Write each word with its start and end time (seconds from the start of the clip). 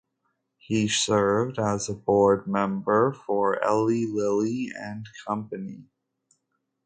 He 0.57 0.87
served 0.87 1.59
as 1.59 1.87
a 1.87 1.93
board 1.93 2.47
member 2.47 3.13
for 3.13 3.59
Eli 3.63 4.05
Lilly 4.11 4.71
and 4.75 5.05
Company. 5.27 5.91